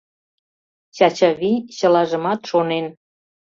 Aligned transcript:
Чачавий 0.95 1.57
чылажымат 1.77 2.39
шонен. 2.49 2.85